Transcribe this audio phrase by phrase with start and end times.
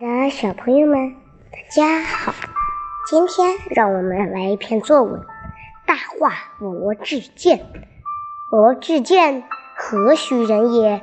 [0.00, 1.14] 的小朋友们，
[1.52, 2.32] 大家好！
[3.10, 5.20] 今天让我们来一篇作文
[5.86, 7.58] 《大话罗志健》。
[8.50, 9.44] 罗志健
[9.76, 11.02] 何许人也？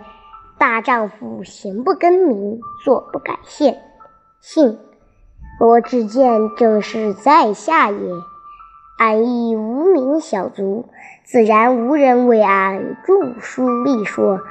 [0.57, 3.75] 大丈夫行不更名，坐不改姓。
[4.41, 4.79] 姓
[5.59, 7.97] 罗志健正是在下也。
[8.97, 10.89] 俺亦无名小卒，
[11.23, 14.41] 自然无人为俺著书立说，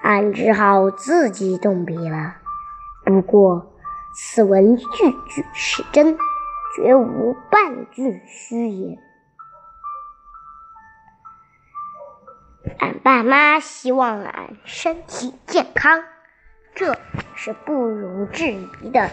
[0.00, 2.36] 俺只好自己动笔了。
[3.04, 3.72] 不过。
[4.18, 4.84] 此文句
[5.28, 6.16] 句是真，
[6.74, 8.96] 绝无半句虚言。
[12.78, 16.02] 俺爸妈希望俺身体健康，
[16.74, 16.96] 这
[17.34, 19.10] 是不容置疑的。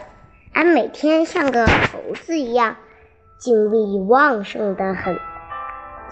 [0.53, 2.77] 俺每天像个猴子一样，
[3.37, 5.19] 精力旺盛的很，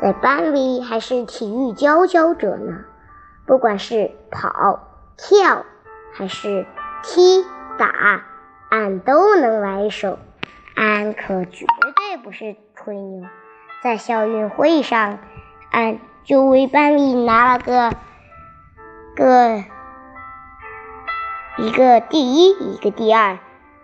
[0.01, 2.83] 在班里还是体育佼佼者呢。
[3.45, 5.65] 不管是跑、跳，
[6.13, 6.67] 还是
[7.03, 7.45] 踢
[7.77, 8.25] 打。
[8.71, 10.17] 俺都能来一手，
[10.77, 11.65] 俺可绝
[11.97, 13.27] 对不是吹牛。
[13.83, 15.19] 在校运会上，
[15.71, 17.91] 俺就为班里拿了个
[19.13, 19.61] 个
[21.57, 23.39] 一个第一，一个第二。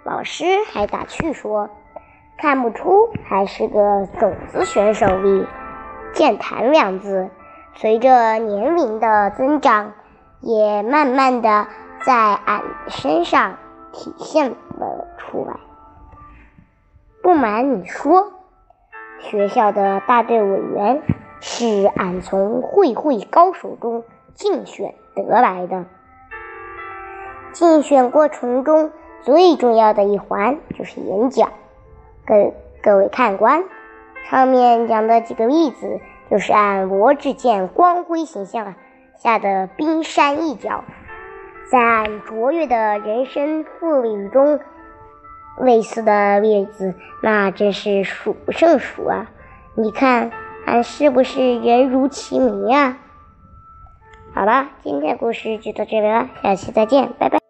[0.06, 1.70] 老师还打趣说，
[2.38, 5.46] 看不出还是个种子选手哩。
[6.14, 7.30] 健谈两字，
[7.74, 9.92] 随着年龄的增长，
[10.40, 11.68] 也慢慢的
[12.06, 13.58] 在俺身上。
[13.98, 15.58] 体现了出来。
[17.24, 18.32] 不瞒你说，
[19.20, 21.02] 学校的大队委员
[21.42, 24.04] 是俺从会会高手中
[24.36, 25.86] 竞选得来的。
[27.52, 28.92] 竞选过程中
[29.24, 31.52] 最重要的一环就是演讲。
[32.24, 33.64] 各各位看官，
[34.30, 38.76] 上面讲的几个例子，就是按罗志健光辉形象
[39.18, 40.84] 下的冰山一角。
[41.70, 44.60] 在卓越的人生复历中，
[45.60, 49.30] 类似的例子那真是数不胜数啊！
[49.76, 50.32] 你看，
[50.66, 52.98] 俺是不是人如其名啊？
[54.34, 57.47] 好了，今天的故事就到这里了，下期再见，拜拜。